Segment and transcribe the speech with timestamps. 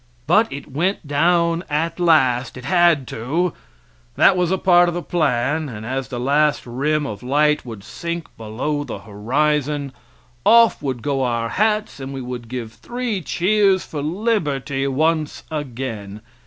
[0.25, 3.53] But it went down at last, it had to;
[4.15, 7.83] that was a part of the plan, and as the last rim of light would
[7.83, 9.91] sink below the horizon,
[10.43, 16.21] off would go our hats and we would give three cheers for liberty once again.